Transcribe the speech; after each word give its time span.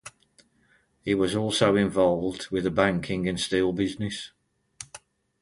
He 1.03 1.13
was 1.13 1.35
also 1.35 1.75
involved 1.75 2.49
with 2.49 2.63
the 2.63 2.71
banking 2.71 3.27
and 3.29 3.39
steel 3.39 3.71
businesses. 3.71 4.31